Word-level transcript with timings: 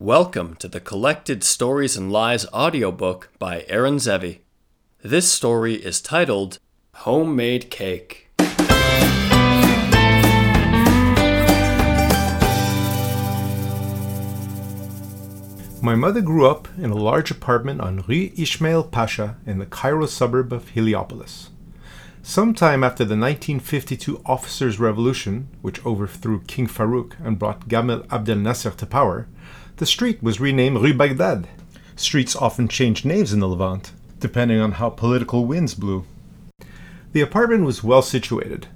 Welcome 0.00 0.54
to 0.60 0.68
the 0.68 0.78
Collected 0.78 1.42
Stories 1.42 1.96
and 1.96 2.12
Lies 2.12 2.46
audiobook 2.52 3.32
by 3.40 3.64
Aaron 3.66 3.96
Zevy. 3.96 4.42
This 5.02 5.28
story 5.28 5.74
is 5.74 6.00
titled 6.00 6.60
Homemade 6.94 7.68
Cake. 7.68 8.28
My 15.82 15.96
mother 15.96 16.20
grew 16.20 16.48
up 16.48 16.68
in 16.78 16.90
a 16.90 16.94
large 16.94 17.32
apartment 17.32 17.80
on 17.80 18.04
Rue 18.06 18.30
Ismail 18.38 18.84
Pasha 18.84 19.36
in 19.44 19.58
the 19.58 19.66
Cairo 19.66 20.06
suburb 20.06 20.52
of 20.52 20.68
Heliopolis. 20.68 21.50
Sometime 22.22 22.84
after 22.84 23.04
the 23.04 23.16
1952 23.16 24.22
Officers' 24.26 24.78
Revolution, 24.78 25.48
which 25.62 25.84
overthrew 25.84 26.42
King 26.42 26.68
Farouk 26.68 27.14
and 27.24 27.38
brought 27.38 27.68
Gamal 27.68 28.06
Abdel 28.12 28.36
Nasser 28.36 28.70
to 28.70 28.86
power, 28.86 29.26
the 29.78 29.86
street 29.86 30.20
was 30.20 30.40
renamed 30.40 30.78
Rue 30.78 30.92
Baghdad. 30.92 31.46
Streets 31.94 32.34
often 32.34 32.66
changed 32.66 33.04
names 33.04 33.32
in 33.32 33.38
the 33.38 33.48
Levant, 33.48 33.92
depending 34.18 34.58
on 34.60 34.72
how 34.72 34.90
political 34.90 35.46
winds 35.46 35.74
blew. 35.74 36.04
The 37.12 37.20
apartment 37.20 37.64
was 37.64 37.84
well 37.84 38.02
situated. 38.02 38.66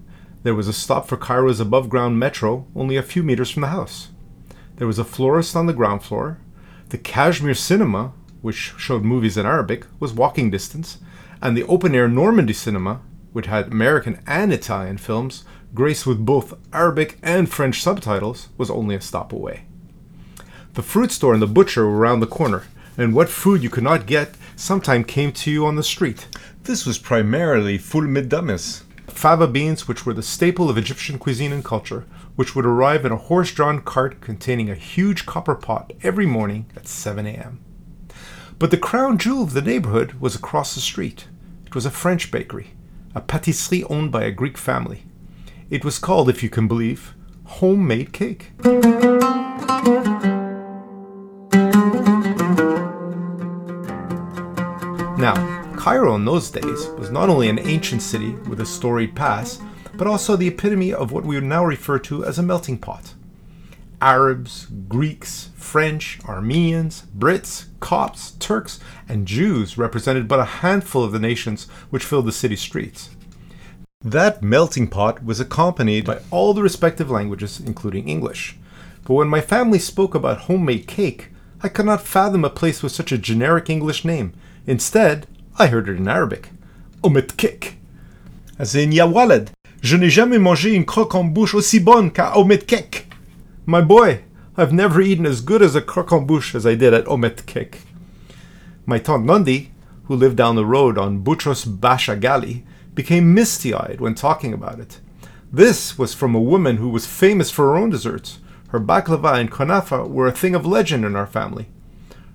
There 0.45 0.55
was 0.55 0.69
a 0.69 0.73
stop 0.73 1.09
for 1.09 1.17
Cairo's 1.17 1.59
above 1.59 1.89
ground 1.89 2.21
metro 2.21 2.67
only 2.77 2.97
a 2.97 3.03
few 3.03 3.25
meters 3.25 3.51
from 3.51 3.63
the 3.63 3.69
house. 3.69 4.11
There 4.77 4.87
was 4.87 5.01
a 5.01 5.05
florist 5.05 5.57
on 5.57 5.67
the 5.67 5.73
ground 5.73 6.05
floor. 6.05 6.39
The 6.91 6.99
Kashmir 6.99 7.55
Cinema, 7.55 8.13
which 8.41 8.73
showed 8.79 9.03
movies 9.03 9.37
in 9.37 9.45
Arabic, 9.45 9.87
was 9.99 10.13
walking 10.13 10.51
distance, 10.53 10.99
and 11.41 11.57
the 11.57 11.65
open 11.65 11.97
air 11.97 12.09
Normandy 12.09 12.53
Cinema, 12.53 13.01
which 13.33 13.47
had 13.47 13.73
American 13.73 14.21
and 14.25 14.53
Italian 14.53 14.99
films, 14.99 15.45
graced 15.75 16.07
with 16.07 16.25
both 16.25 16.55
Arabic 16.73 17.19
and 17.25 17.51
French 17.51 17.83
subtitles, 17.83 18.51
was 18.57 18.71
only 18.71 18.95
a 18.95 19.01
stop 19.01 19.33
away. 19.33 19.65
The 20.75 20.83
fruit 20.83 21.13
store 21.13 21.35
and 21.35 21.43
the 21.43 21.47
butcher 21.47 21.87
were 21.87 21.99
around 21.99 22.21
the 22.21 22.27
corner, 22.27 22.65
and 22.97 23.15
what 23.15 23.29
food 23.29 23.63
you 23.63 23.69
could 23.69 23.85
not 23.85 24.07
get 24.07 24.37
sometime 24.57 25.05
came 25.05 25.31
to 25.33 25.51
you 25.51 25.67
on 25.67 25.77
the 25.77 25.83
street. 25.83 26.29
This 26.63 26.87
was 26.87 26.97
primarily 26.97 27.77
ful 27.77 28.03
medames, 28.03 28.83
fava 29.07 29.47
beans, 29.47 29.87
which 29.87 30.07
were 30.07 30.15
the 30.15 30.23
staple 30.23 30.71
of 30.71 30.79
Egyptian 30.79 31.19
cuisine 31.19 31.53
and 31.53 31.63
culture, 31.63 32.07
which 32.37 32.57
would 32.57 32.65
arrive 32.65 33.05
in 33.05 33.13
a 33.13 33.17
horse 33.17 33.53
drawn 33.53 33.83
cart 33.83 34.23
containing 34.23 34.71
a 34.71 34.75
huge 34.75 35.27
copper 35.27 35.55
pot 35.55 35.93
every 36.03 36.25
morning 36.25 36.65
at 36.75 36.89
7 36.89 37.27
a.m. 37.27 37.63
But 38.59 38.71
the 38.71 38.79
crown 38.79 39.19
jewel 39.19 39.43
of 39.43 39.53
the 39.53 39.61
neighborhood 39.61 40.15
was 40.15 40.35
across 40.35 40.75
the 40.75 40.81
street. 40.81 41.27
It 41.67 41.75
was 41.75 41.85
a 41.85 41.91
French 41.91 42.31
bakery, 42.31 42.71
a 43.15 43.21
patisserie 43.21 43.85
owned 43.85 44.11
by 44.11 44.25
a 44.25 44.31
Greek 44.31 44.57
family. 44.57 45.05
It 45.69 45.85
was 45.85 45.99
called, 45.99 46.31
if 46.31 46.43
you 46.43 46.49
can 46.49 46.67
believe, 46.67 47.15
homemade 47.45 48.15
cake. 48.15 48.53
Now, 55.23 55.37
Cairo 55.77 56.17
in 56.17 56.25
those 56.25 56.51
days 56.51 56.89
was 56.99 57.13
not 57.13 57.29
only 57.29 57.49
an 57.49 57.61
ancient 57.61 58.03
city 58.03 58.33
with 58.49 58.59
a 58.59 58.67
storied 58.67 59.15
past, 59.15 59.63
but 59.95 60.09
also 60.09 60.35
the 60.35 60.49
epitome 60.49 60.93
of 60.93 61.13
what 61.13 61.23
we 61.23 61.37
would 61.37 61.45
now 61.45 61.65
refer 61.65 62.01
to 62.01 62.25
as 62.25 62.41
a 62.41 62.43
melting 62.43 62.77
pot. 62.77 63.15
Arabs, 64.01 64.67
Greeks, 64.89 65.51
French, 65.55 66.19
Armenians, 66.25 67.05
Brits, 67.17 67.67
Copts, 67.79 68.33
Turks, 68.41 68.81
and 69.09 69.29
Jews 69.29 69.79
represented 69.79 70.27
but 70.27 70.41
a 70.41 70.45
handful 70.45 71.05
of 71.05 71.13
the 71.13 71.21
nations 71.21 71.69
which 71.91 72.05
filled 72.05 72.27
the 72.27 72.33
city 72.33 72.57
streets. 72.57 73.11
That 74.01 74.43
melting 74.43 74.89
pot 74.89 75.25
was 75.25 75.39
accompanied 75.39 76.05
by 76.05 76.19
all 76.33 76.53
the 76.53 76.65
respective 76.65 77.13
languages, 77.13 77.61
including 77.61 78.09
English. 78.09 78.57
But 79.05 79.15
when 79.15 79.29
my 79.29 79.41
family 79.41 79.79
spoke 79.79 80.17
about 80.17 80.49
homemade 80.51 80.89
cake, 80.89 81.29
I 81.63 81.69
could 81.69 81.87
not 81.87 82.03
fathom 82.03 82.45
a 82.45 82.51
place 82.51 82.83
with 82.83 82.91
such 82.91 83.13
a 83.13 83.19
generic 83.19 83.71
English 83.71 84.05
name, 84.05 84.33
Instead, 84.67 85.27
I 85.59 85.67
heard 85.67 85.89
it 85.89 85.97
in 85.97 86.09
Arabic. 86.09 86.51
Omet 87.03 87.37
kek. 87.37 87.77
As 88.59 88.75
in, 88.75 88.93
ya 88.93 89.07
walad, 89.07 89.51
je 89.81 89.97
n'ai 89.97 90.09
jamais 90.09 90.39
mangé 90.39 90.75
une 90.75 90.85
croque 90.85 91.15
en 91.15 91.25
bouche 91.25 91.55
aussi 91.55 91.81
bonne 91.81 92.11
qu'à 92.11 92.37
Omet 92.37 92.67
kek. 92.67 93.07
My 93.67 93.81
boy, 93.81 94.23
I've 94.57 94.73
never 94.73 95.01
eaten 95.01 95.27
as 95.27 95.41
good 95.41 95.63
as 95.63 95.75
a 95.75 95.81
croque 95.81 96.13
en 96.13 96.27
bouche 96.27 96.55
as 96.55 96.65
I 96.65 96.75
did 96.75 96.95
at 96.95 97.07
Omet 97.07 97.45
kek. 97.47 97.81
My 98.87 98.99
tante 98.99 99.27
Nandi, 99.27 99.73
who 100.05 100.15
lived 100.15 100.37
down 100.37 100.57
the 100.57 100.67
road 100.67 100.99
on 100.99 101.25
Boutros 101.25 101.65
Basha 101.81 102.17
Gali, 102.17 102.63
became 102.95 103.35
misty 103.35 103.75
eyed 103.75 104.01
when 104.01 104.15
talking 104.15 104.53
about 104.53 104.79
it. 104.79 105.01
This 105.53 105.99
was 105.99 106.15
from 106.15 106.35
a 106.35 106.41
woman 106.41 106.77
who 106.77 106.89
was 106.89 107.07
famous 107.07 107.51
for 107.51 107.67
her 107.67 107.77
own 107.77 107.91
desserts. 107.91 108.39
Her 108.69 108.81
baklava 108.81 109.39
and 109.39 109.51
kunafa 109.51 110.09
were 110.09 110.27
a 110.27 110.33
thing 110.33 110.55
of 110.55 110.65
legend 110.65 111.05
in 111.05 111.15
our 111.15 111.27
family. 111.27 111.69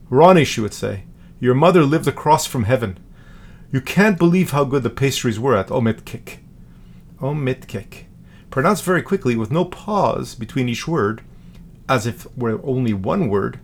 Ronnie, 0.10 0.46
she 0.46 0.62
would 0.62 0.74
say, 0.74 1.04
your 1.40 1.56
mother 1.56 1.84
lived 1.84 2.08
across 2.08 2.46
from 2.46 2.64
heaven. 2.64 3.00
You 3.72 3.82
can't 3.82 4.18
believe 4.18 4.52
how 4.52 4.64
good 4.64 4.84
the 4.84 4.90
pastries 4.90 5.40
were 5.40 5.56
at 5.56 5.68
Ometkek. 5.68 6.38
Ometkek. 7.20 8.06
Pronounced 8.50 8.84
very 8.84 9.02
quickly 9.02 9.36
with 9.36 9.52
no 9.52 9.66
pause 9.66 10.36
between 10.36 10.70
each 10.70 10.88
word, 10.88 11.22
as 11.90 12.06
if 12.06 12.26
were 12.38 12.60
only 12.64 12.94
one 12.94 13.30
word, 13.30 13.60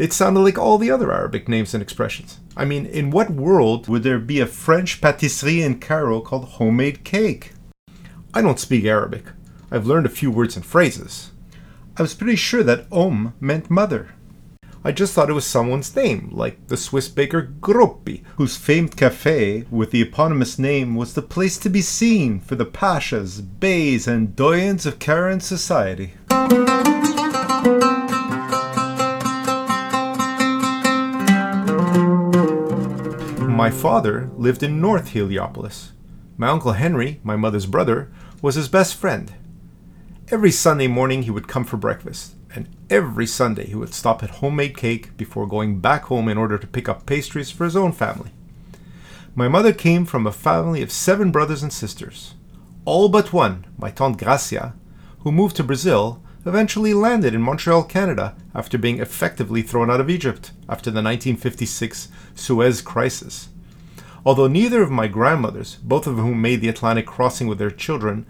it 0.00 0.14
sounded 0.14 0.40
like 0.40 0.56
all 0.56 0.78
the 0.78 0.90
other 0.90 1.12
Arabic 1.12 1.46
names 1.46 1.74
and 1.74 1.82
expressions. 1.82 2.40
I 2.56 2.64
mean, 2.64 2.86
in 2.86 3.10
what 3.10 3.28
world 3.28 3.86
would 3.86 4.02
there 4.02 4.18
be 4.18 4.40
a 4.40 4.46
French 4.46 5.02
patisserie 5.02 5.60
in 5.60 5.78
Cairo 5.78 6.22
called 6.22 6.46
homemade 6.46 7.04
cake? 7.04 7.52
I 8.32 8.40
don't 8.40 8.58
speak 8.58 8.86
Arabic. 8.86 9.24
I've 9.70 9.86
learned 9.86 10.06
a 10.06 10.08
few 10.08 10.30
words 10.30 10.56
and 10.56 10.64
phrases. 10.64 11.32
I 11.98 12.02
was 12.02 12.14
pretty 12.14 12.36
sure 12.36 12.62
that 12.62 12.86
Om 12.90 13.34
meant 13.40 13.68
mother. 13.68 14.14
I 14.82 14.92
just 14.92 15.12
thought 15.12 15.28
it 15.28 15.34
was 15.34 15.44
someone's 15.44 15.94
name, 15.94 16.30
like 16.32 16.68
the 16.68 16.76
Swiss 16.78 17.06
baker 17.06 17.52
Groppi, 17.60 18.24
whose 18.36 18.56
famed 18.56 18.96
cafe 18.96 19.66
with 19.70 19.90
the 19.90 20.00
eponymous 20.00 20.58
name 20.58 20.94
was 20.94 21.12
the 21.12 21.20
place 21.20 21.58
to 21.58 21.68
be 21.68 21.82
seen 21.82 22.40
for 22.40 22.54
the 22.54 22.64
pashas, 22.64 23.42
beys, 23.60 24.08
and 24.08 24.34
doyens 24.34 24.86
of 24.86 24.98
Cairene 24.98 25.42
society. 25.42 26.14
My 33.46 33.70
father 33.70 34.30
lived 34.38 34.62
in 34.62 34.80
North 34.80 35.08
Heliopolis. 35.08 35.92
My 36.38 36.48
uncle 36.48 36.72
Henry, 36.72 37.20
my 37.22 37.36
mother's 37.36 37.66
brother, 37.66 38.10
was 38.40 38.54
his 38.54 38.68
best 38.68 38.94
friend. 38.94 39.30
Every 40.30 40.50
Sunday 40.50 40.86
morning 40.86 41.24
he 41.24 41.30
would 41.30 41.48
come 41.48 41.64
for 41.64 41.76
breakfast, 41.76 42.34
and 42.54 42.68
every 42.88 43.26
Sunday 43.26 43.66
he 43.66 43.74
would 43.74 43.94
stop 43.94 44.22
at 44.22 44.30
Homemade 44.30 44.76
Cake 44.76 45.16
before 45.16 45.46
going 45.46 45.80
back 45.80 46.04
home 46.04 46.28
in 46.28 46.38
order 46.38 46.58
to 46.58 46.66
pick 46.66 46.88
up 46.88 47.06
pastries 47.06 47.50
for 47.50 47.64
his 47.64 47.76
own 47.76 47.92
family. 47.92 48.30
My 49.34 49.48
mother 49.48 49.72
came 49.72 50.04
from 50.04 50.26
a 50.26 50.32
family 50.32 50.82
of 50.82 50.90
seven 50.90 51.30
brothers 51.30 51.62
and 51.62 51.72
sisters. 51.72 52.34
All 52.84 53.08
but 53.08 53.32
one, 53.32 53.66
my 53.78 53.90
Tante 53.90 54.24
Gracia, 54.24 54.74
who 55.20 55.30
moved 55.30 55.56
to 55.56 55.64
Brazil, 55.64 56.22
eventually 56.44 56.94
landed 56.94 57.34
in 57.34 57.42
Montreal, 57.42 57.84
Canada, 57.84 58.34
after 58.54 58.78
being 58.78 58.98
effectively 58.98 59.62
thrown 59.62 59.90
out 59.90 60.00
of 60.00 60.10
Egypt 60.10 60.52
after 60.68 60.90
the 60.90 61.02
1956 61.02 62.08
Suez 62.34 62.82
Crisis. 62.82 63.50
Although 64.24 64.48
neither 64.48 64.82
of 64.82 64.90
my 64.90 65.06
grandmothers, 65.06 65.76
both 65.76 66.06
of 66.06 66.16
whom 66.16 66.42
made 66.42 66.60
the 66.60 66.68
Atlantic 66.68 67.06
crossing 67.06 67.46
with 67.46 67.58
their 67.58 67.70
children, 67.70 68.26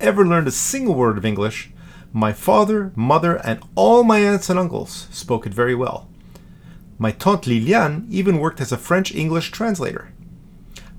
ever 0.00 0.26
learned 0.26 0.48
a 0.48 0.52
single 0.52 0.94
word 0.94 1.16
of 1.16 1.24
English, 1.24 1.70
my 2.12 2.32
father, 2.32 2.92
mother, 2.94 3.36
and 3.36 3.62
all 3.74 4.04
my 4.04 4.18
aunts 4.18 4.50
and 4.50 4.58
uncles 4.58 5.08
spoke 5.10 5.46
it 5.46 5.54
very 5.54 5.74
well. 5.74 6.08
My 6.98 7.10
tante 7.10 7.48
Liliane 7.48 8.06
even 8.10 8.38
worked 8.38 8.60
as 8.60 8.70
a 8.70 8.76
French 8.76 9.14
English 9.14 9.50
translator. 9.50 10.12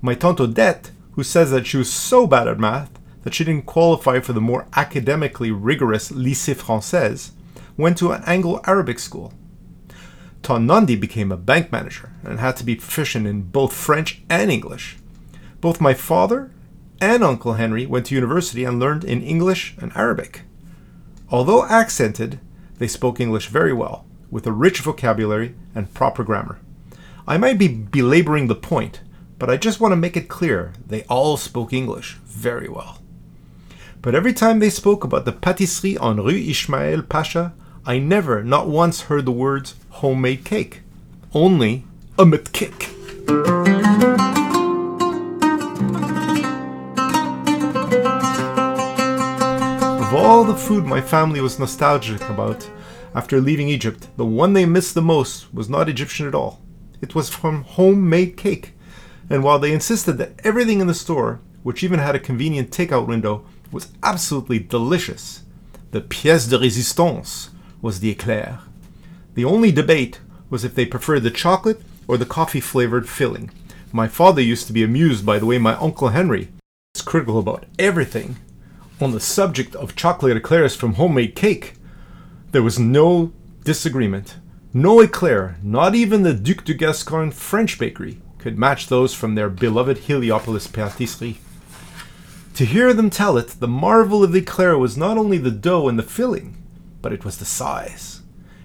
My 0.02 0.14
tante 0.14 0.42
Odette, 0.42 0.90
who 1.12 1.22
says 1.22 1.50
that 1.50 1.66
she 1.66 1.76
was 1.76 1.92
so 1.92 2.26
bad 2.26 2.48
at 2.48 2.58
math 2.58 2.90
that 3.22 3.32
she 3.32 3.44
didn't 3.44 3.66
qualify 3.66 4.20
for 4.20 4.32
the 4.32 4.40
more 4.40 4.66
academically 4.74 5.50
rigorous 5.50 6.10
Lycée 6.10 6.54
Français, 6.54 7.30
went 7.76 7.96
to 7.98 8.12
an 8.12 8.22
Anglo 8.26 8.60
Arabic 8.66 8.98
school. 8.98 9.32
Tante 10.42 10.66
Nandi 10.66 10.96
became 10.96 11.32
a 11.32 11.38
bank 11.38 11.72
manager 11.72 12.12
and 12.22 12.38
had 12.38 12.56
to 12.56 12.64
be 12.64 12.76
proficient 12.76 13.26
in 13.26 13.42
both 13.42 13.72
French 13.72 14.22
and 14.28 14.50
English. 14.50 14.98
Both 15.60 15.80
my 15.80 15.94
father 15.94 16.50
and 17.00 17.24
Uncle 17.24 17.54
Henry 17.54 17.86
went 17.86 18.06
to 18.06 18.14
university 18.14 18.64
and 18.64 18.78
learned 18.78 19.04
in 19.04 19.22
English 19.22 19.74
and 19.80 19.90
Arabic. 19.96 20.42
Although 21.34 21.66
accented, 21.66 22.38
they 22.78 22.86
spoke 22.86 23.18
English 23.18 23.48
very 23.48 23.72
well, 23.72 24.06
with 24.30 24.46
a 24.46 24.52
rich 24.52 24.78
vocabulary 24.78 25.56
and 25.74 25.92
proper 25.92 26.22
grammar. 26.22 26.60
I 27.26 27.38
might 27.38 27.58
be 27.58 27.66
belaboring 27.66 28.46
the 28.46 28.54
point, 28.54 29.00
but 29.40 29.50
I 29.50 29.56
just 29.56 29.80
want 29.80 29.90
to 29.90 29.96
make 29.96 30.16
it 30.16 30.28
clear 30.28 30.74
they 30.86 31.02
all 31.08 31.36
spoke 31.36 31.72
English 31.72 32.18
very 32.24 32.68
well. 32.68 33.02
But 34.00 34.14
every 34.14 34.32
time 34.32 34.60
they 34.60 34.70
spoke 34.70 35.02
about 35.02 35.24
the 35.24 35.32
patisserie 35.32 35.98
on 35.98 36.22
Rue 36.22 36.36
Ismail 36.36 37.02
Pasha, 37.02 37.52
I 37.84 37.98
never, 37.98 38.44
not 38.44 38.68
once, 38.68 39.08
heard 39.10 39.24
the 39.24 39.32
words 39.32 39.74
homemade 39.90 40.44
cake. 40.44 40.82
Only 41.32 41.84
a 42.16 42.38
cake. 42.38 42.93
All 50.24 50.42
the 50.42 50.56
food 50.56 50.86
my 50.86 51.02
family 51.02 51.42
was 51.42 51.58
nostalgic 51.58 52.22
about, 52.30 52.68
after 53.14 53.42
leaving 53.42 53.68
Egypt, 53.68 54.08
the 54.16 54.24
one 54.24 54.54
they 54.54 54.64
missed 54.64 54.94
the 54.94 55.02
most 55.02 55.52
was 55.52 55.68
not 55.68 55.88
Egyptian 55.88 56.26
at 56.26 56.34
all. 56.34 56.62
It 57.02 57.14
was 57.14 57.28
from 57.28 57.64
homemade 57.64 58.38
cake. 58.38 58.72
And 59.28 59.44
while 59.44 59.58
they 59.58 59.70
insisted 59.70 60.14
that 60.14 60.40
everything 60.42 60.80
in 60.80 60.86
the 60.86 60.94
store, 60.94 61.40
which 61.62 61.84
even 61.84 61.98
had 61.98 62.14
a 62.14 62.18
convenient 62.18 62.70
takeout 62.70 63.06
window, 63.06 63.44
was 63.70 63.92
absolutely 64.02 64.58
delicious, 64.58 65.42
the 65.90 66.00
pièce 66.00 66.48
de 66.48 66.56
résistance 66.58 67.50
was 67.82 68.00
the 68.00 68.10
eclair. 68.10 68.60
The 69.34 69.44
only 69.44 69.72
debate 69.72 70.20
was 70.48 70.64
if 70.64 70.74
they 70.74 70.86
preferred 70.86 71.22
the 71.22 71.30
chocolate 71.30 71.82
or 72.08 72.16
the 72.16 72.24
coffee 72.24 72.60
flavored 72.60 73.10
filling. 73.10 73.50
My 73.92 74.08
father 74.08 74.40
used 74.40 74.66
to 74.68 74.72
be 74.72 74.82
amused 74.82 75.26
by 75.26 75.38
the 75.38 75.46
way 75.46 75.58
my 75.58 75.74
Uncle 75.74 76.08
Henry 76.08 76.48
was 76.94 77.02
critical 77.02 77.38
about 77.38 77.66
everything. 77.78 78.36
On 79.04 79.12
the 79.12 79.20
subject 79.20 79.76
of 79.76 79.94
chocolate 79.94 80.34
eclairs 80.34 80.74
from 80.74 80.94
homemade 80.94 81.34
cake, 81.36 81.74
there 82.52 82.62
was 82.62 82.78
no 82.78 83.34
disagreement. 83.62 84.36
No 84.72 85.02
eclair, 85.02 85.58
not 85.62 85.94
even 85.94 86.22
the 86.22 86.32
Duc 86.32 86.64
de 86.64 86.72
Gascogne 86.72 87.30
French 87.30 87.78
bakery, 87.78 88.22
could 88.38 88.58
match 88.58 88.86
those 88.86 89.12
from 89.12 89.34
their 89.34 89.50
beloved 89.50 89.98
Heliopolis 89.98 90.66
Pâtisserie. 90.68 91.36
To 92.54 92.64
hear 92.64 92.94
them 92.94 93.10
tell 93.10 93.36
it, 93.36 93.48
the 93.60 93.68
marvel 93.68 94.24
of 94.24 94.32
the 94.32 94.38
eclair 94.38 94.78
was 94.78 94.96
not 94.96 95.18
only 95.18 95.36
the 95.36 95.50
dough 95.50 95.86
and 95.86 95.98
the 95.98 96.02
filling, 96.02 96.56
but 97.02 97.12
it 97.12 97.26
was 97.26 97.36
the 97.36 97.44
size. 97.44 98.22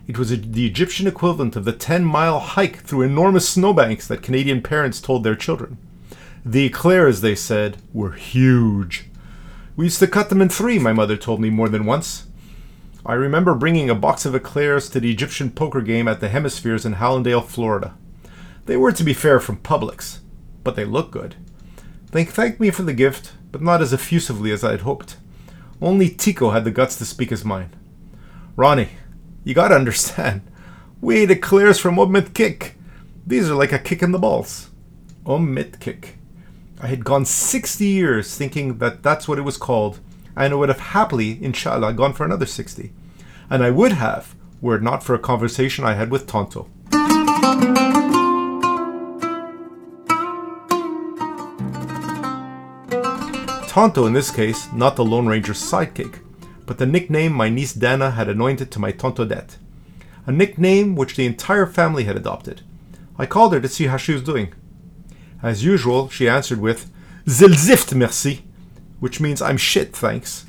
It 0.08 0.18
was 0.18 0.30
the 0.30 0.66
Egyptian 0.66 1.06
equivalent 1.06 1.58
of 1.58 1.66
the 1.66 1.74
10 1.74 2.06
mile 2.06 2.40
hike 2.40 2.78
through 2.78 3.02
enormous 3.02 3.50
snowbanks 3.50 4.08
that 4.08 4.24
Canadian 4.24 4.62
parents 4.62 5.02
told 5.02 5.26
their 5.26 5.36
children. 5.36 5.78
The 6.46 6.64
eclairs, 6.64 7.20
they 7.20 7.36
said, 7.36 7.82
were 7.92 8.14
huge. 8.14 9.09
We 9.80 9.86
used 9.86 10.00
to 10.00 10.08
cut 10.08 10.28
them 10.28 10.42
in 10.42 10.50
three, 10.50 10.78
my 10.78 10.92
mother 10.92 11.16
told 11.16 11.40
me 11.40 11.50
more 11.50 11.70
than 11.70 11.86
once. 11.86 12.28
I 13.06 13.14
remember 13.14 13.56
bringing 13.56 13.90
a 13.90 13.96
box 13.96 14.26
of 14.26 14.36
eclairs 14.36 14.90
to 14.90 15.00
the 15.00 15.10
Egyptian 15.10 15.52
poker 15.52 15.80
game 15.80 16.06
at 16.06 16.20
the 16.20 16.28
Hemispheres 16.28 16.86
in 16.86 16.96
Hallandale, 16.96 17.46
Florida. 17.46 17.96
They 18.66 18.76
were, 18.76 18.92
to 18.92 19.06
be 19.06 19.14
fair, 19.14 19.40
from 19.40 19.60
Publix, 19.60 20.20
but 20.66 20.76
they 20.76 20.84
looked 20.84 21.12
good. 21.12 21.38
They 22.12 22.26
thanked 22.26 22.60
me 22.60 22.72
for 22.72 22.84
the 22.84 22.92
gift, 22.92 23.32
but 23.54 23.62
not 23.62 23.82
as 23.82 23.94
effusively 23.94 24.52
as 24.52 24.66
I 24.66 24.72
had 24.72 24.82
hoped. 24.82 25.16
Only 25.82 26.10
Tico 26.10 26.50
had 26.50 26.66
the 26.66 26.72
guts 26.72 26.98
to 26.98 27.06
speak 27.06 27.30
his 27.30 27.46
mind. 27.46 27.78
Ronnie, 28.58 28.90
you 29.46 29.54
gotta 29.54 29.76
understand. 29.76 30.42
We 31.00 31.20
ate 31.20 31.32
eclairs 31.32 31.80
from 31.80 31.98
Omit 31.98 32.34
Kick. 32.34 32.76
These 33.26 33.50
are 33.50 33.56
like 33.56 33.72
a 33.72 33.80
kick 33.80 34.04
in 34.04 34.12
the 34.12 34.20
balls. 34.20 34.72
Omit 35.26 35.80
Kick. 35.80 36.19
I 36.82 36.88
had 36.88 37.04
gone 37.04 37.26
60 37.26 37.86
years 37.86 38.38
thinking 38.38 38.78
that 38.78 39.04
that's 39.04 39.28
what 39.28 39.38
it 39.38 39.42
was 39.42 39.58
called, 39.58 40.00
and 40.38 40.54
I 40.54 40.56
would 40.56 40.70
have 40.70 40.80
happily, 40.80 41.38
inshallah, 41.44 41.92
gone 41.92 42.14
for 42.14 42.24
another 42.24 42.46
60. 42.46 42.94
And 43.50 43.64
I 43.64 43.70
would 43.70 43.92
have, 43.92 44.34
were 44.62 44.78
it 44.78 44.82
not 44.82 45.04
for 45.04 45.14
a 45.14 45.20
conversation 45.20 45.84
I 45.84 45.96
had 45.96 46.10
with 46.10 46.26
Tonto. 46.26 46.70
Tonto, 53.68 54.06
in 54.06 54.14
this 54.14 54.32
case, 54.32 54.72
not 54.72 54.96
the 54.96 55.04
Lone 55.04 55.28
Ranger's 55.28 55.62
sidekick, 55.62 56.20
but 56.66 56.78
the 56.78 56.86
nickname 56.86 57.34
my 57.34 57.50
niece 57.50 57.74
Dana 57.74 58.12
had 58.12 58.30
anointed 58.30 58.72
to 58.72 58.80
my 58.80 58.94
Tante 58.94 59.24
Odette. 59.24 59.58
A 60.26 60.32
nickname 60.32 60.96
which 60.96 61.18
the 61.18 61.26
entire 61.26 61.66
family 61.66 62.06
had 62.06 62.16
adopted. 62.16 62.62
I 63.18 63.26
called 63.26 63.52
her 63.52 63.60
to 63.60 63.68
see 63.68 63.88
how 63.88 63.98
she 63.98 64.14
was 64.14 64.24
doing. 64.24 64.54
As 65.42 65.64
usual, 65.64 66.10
she 66.10 66.28
answered 66.28 66.60
with, 66.60 66.92
Zilzift, 67.26 67.96
merci, 67.96 68.44
which 69.00 69.22
means 69.22 69.42
I'm 69.42 69.58
shit, 69.58 69.96
thanks. 69.96 70.46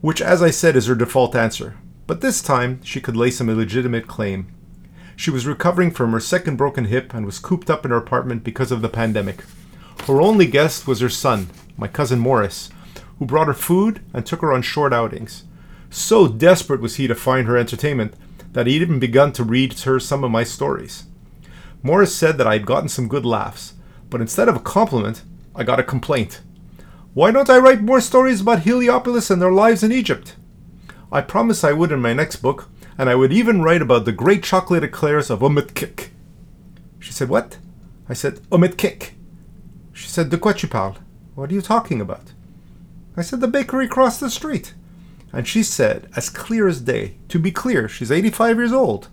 Which, 0.00 0.22
as 0.22 0.42
I 0.42 0.50
said, 0.50 0.76
is 0.76 0.86
her 0.86 0.94
default 0.94 1.34
answer. 1.34 1.76
But 2.06 2.20
this 2.20 2.42
time, 2.42 2.82
she 2.84 3.00
could 3.00 3.16
lay 3.16 3.30
some 3.30 3.48
illegitimate 3.48 4.06
claim. 4.06 4.52
She 5.16 5.30
was 5.30 5.46
recovering 5.46 5.90
from 5.90 6.12
her 6.12 6.20
second 6.20 6.56
broken 6.56 6.86
hip 6.86 7.12
and 7.12 7.26
was 7.26 7.38
cooped 7.38 7.68
up 7.68 7.84
in 7.84 7.90
her 7.90 7.96
apartment 7.96 8.44
because 8.44 8.72
of 8.72 8.80
the 8.82 8.88
pandemic. 8.88 9.44
Her 10.06 10.20
only 10.20 10.46
guest 10.46 10.86
was 10.86 11.00
her 11.00 11.08
son, 11.08 11.50
my 11.76 11.88
cousin 11.88 12.18
Morris, 12.18 12.70
who 13.18 13.26
brought 13.26 13.48
her 13.48 13.54
food 13.54 14.00
and 14.14 14.24
took 14.24 14.40
her 14.40 14.52
on 14.52 14.62
short 14.62 14.92
outings. 14.92 15.44
So 15.90 16.26
desperate 16.26 16.80
was 16.80 16.96
he 16.96 17.06
to 17.06 17.14
find 17.14 17.46
her 17.46 17.56
entertainment 17.56 18.14
that 18.52 18.66
he'd 18.66 18.82
even 18.82 18.98
begun 18.98 19.32
to 19.32 19.44
read 19.44 19.78
her 19.80 20.00
some 20.00 20.24
of 20.24 20.30
my 20.30 20.44
stories. 20.44 21.04
Morris 21.82 22.14
said 22.14 22.38
that 22.38 22.46
I 22.46 22.54
had 22.54 22.66
gotten 22.66 22.88
some 22.88 23.08
good 23.08 23.26
laughs, 23.26 23.74
but 24.10 24.20
instead 24.20 24.48
of 24.48 24.56
a 24.56 24.60
compliment, 24.60 25.22
I 25.54 25.64
got 25.64 25.80
a 25.80 25.84
complaint. 25.84 26.40
Why 27.14 27.30
don't 27.30 27.50
I 27.50 27.58
write 27.58 27.80
more 27.80 28.00
stories 28.00 28.40
about 28.40 28.60
Heliopolis 28.60 29.30
and 29.30 29.40
their 29.40 29.52
lives 29.52 29.82
in 29.82 29.92
Egypt? 29.92 30.36
I 31.10 31.22
promised 31.22 31.64
I 31.64 31.72
would 31.72 31.92
in 31.92 32.00
my 32.00 32.12
next 32.12 32.36
book, 32.36 32.68
and 32.98 33.08
I 33.08 33.14
would 33.14 33.32
even 33.32 33.62
write 33.62 33.82
about 33.82 34.04
the 34.04 34.12
great 34.12 34.42
chocolate 34.42 34.84
eclairs 34.84 35.30
of 35.30 35.40
Umitkik. 35.40 36.10
She 36.98 37.12
said, 37.12 37.28
What? 37.28 37.58
I 38.08 38.14
said, 38.14 38.40
Umitkik. 38.50 39.10
She 39.92 40.08
said, 40.08 40.30
De 40.30 40.38
quoi 40.38 40.52
tu 40.52 40.68
parles? 40.68 40.98
What 41.34 41.50
are 41.50 41.54
you 41.54 41.62
talking 41.62 42.00
about? 42.00 42.32
I 43.16 43.22
said, 43.22 43.40
The 43.40 43.48
bakery 43.48 43.86
across 43.86 44.20
the 44.20 44.30
street. 44.30 44.74
And 45.32 45.46
she 45.46 45.62
said, 45.62 46.08
as 46.16 46.28
clear 46.28 46.66
as 46.66 46.80
day, 46.80 47.16
to 47.28 47.38
be 47.38 47.52
clear, 47.52 47.88
she's 47.88 48.10
85 48.10 48.56
years 48.56 48.72
old. 48.72 49.08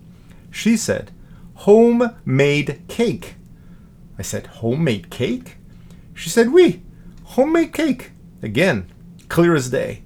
She 0.50 0.76
said, 0.76 1.12
homemade 1.54 2.82
cake. 2.88 3.36
I 4.18 4.22
said, 4.22 4.48
homemade 4.48 5.10
cake? 5.10 5.58
She 6.14 6.30
said, 6.30 6.52
oui, 6.52 6.82
homemade 7.24 7.74
cake. 7.74 8.12
Again, 8.42 8.92
clear 9.30 9.56
as 9.56 9.70
day. 9.70 10.02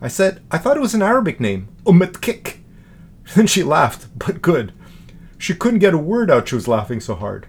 I 0.00 0.08
said, 0.08 0.42
I 0.50 0.58
thought 0.58 0.76
it 0.76 0.80
was 0.80 0.94
an 0.94 1.02
Arabic 1.02 1.40
name, 1.40 1.68
Umetkik. 1.84 2.56
Then 3.34 3.46
she 3.46 3.62
laughed, 3.62 4.06
but 4.16 4.40
good. 4.40 4.72
She 5.36 5.54
couldn't 5.54 5.80
get 5.80 5.92
a 5.92 5.98
word 5.98 6.30
out, 6.30 6.48
she 6.48 6.54
was 6.54 6.66
laughing 6.66 7.00
so 7.00 7.14
hard. 7.14 7.46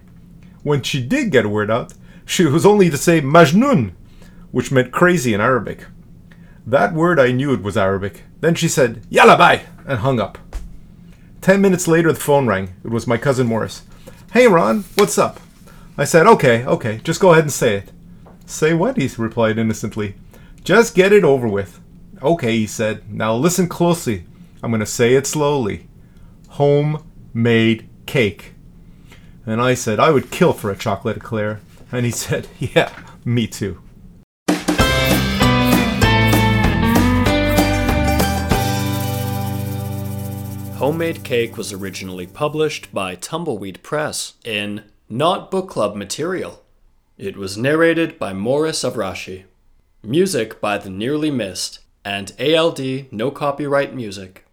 When 0.62 0.82
she 0.82 1.02
did 1.02 1.30
get 1.32 1.46
a 1.46 1.48
word 1.48 1.70
out, 1.70 1.94
she 2.26 2.44
was 2.44 2.66
only 2.66 2.90
to 2.90 2.98
say 2.98 3.20
Majnun, 3.20 3.92
which 4.50 4.70
meant 4.70 4.92
crazy 4.92 5.32
in 5.32 5.40
Arabic. 5.40 5.86
That 6.66 6.92
word 6.92 7.18
I 7.18 7.32
knew 7.32 7.54
it 7.54 7.62
was 7.62 7.76
Arabic. 7.76 8.24
Then 8.40 8.54
she 8.54 8.68
said, 8.68 9.04
Yalla 9.08 9.38
bye, 9.38 9.62
and 9.86 10.00
hung 10.00 10.20
up. 10.20 10.38
Ten 11.40 11.62
minutes 11.62 11.88
later, 11.88 12.12
the 12.12 12.20
phone 12.20 12.46
rang. 12.46 12.74
It 12.84 12.90
was 12.90 13.06
my 13.06 13.16
cousin 13.16 13.46
Morris. 13.46 13.82
Hey, 14.32 14.46
Ron, 14.46 14.84
what's 14.94 15.16
up? 15.16 15.40
I 15.96 16.04
said, 16.04 16.26
Okay, 16.26 16.64
okay, 16.64 17.00
just 17.04 17.20
go 17.20 17.32
ahead 17.32 17.44
and 17.44 17.52
say 17.52 17.76
it. 17.76 17.92
Say 18.46 18.74
what? 18.74 18.96
He 18.96 19.08
replied 19.16 19.58
innocently. 19.58 20.14
Just 20.64 20.94
get 20.94 21.12
it 21.12 21.24
over 21.24 21.48
with. 21.48 21.80
Okay, 22.22 22.58
he 22.58 22.66
said. 22.66 23.12
Now 23.12 23.34
listen 23.34 23.68
closely. 23.68 24.24
I'm 24.62 24.70
going 24.70 24.80
to 24.80 24.86
say 24.86 25.14
it 25.14 25.26
slowly. 25.26 25.88
Homemade 26.48 27.88
cake. 28.06 28.54
And 29.46 29.60
I 29.60 29.74
said, 29.74 29.98
I 29.98 30.10
would 30.10 30.30
kill 30.30 30.52
for 30.52 30.70
a 30.70 30.76
chocolate 30.76 31.16
eclair. 31.16 31.60
And 31.92 32.04
he 32.04 32.12
said, 32.24 32.48
Yeah, 32.58 32.92
me 33.24 33.46
too. 33.46 33.80
Homemade 40.76 41.24
Cake 41.24 41.58
was 41.58 41.74
originally 41.74 42.26
published 42.26 42.92
by 42.92 43.14
Tumbleweed 43.14 43.82
Press 43.82 44.32
in 44.46 44.84
Not 45.12 45.50
Book 45.50 45.68
Club 45.68 45.96
Material. 45.96 46.62
It 47.18 47.36
was 47.36 47.58
narrated 47.58 48.16
by 48.16 48.32
Morris 48.32 48.84
Avrashi. 48.84 49.42
Music 50.04 50.60
by 50.60 50.78
The 50.78 50.88
Nearly 50.88 51.32
Missed 51.32 51.80
and 52.04 52.32
ALD 52.38 53.10
No 53.10 53.32
Copyright 53.32 53.92
Music. 53.92 54.46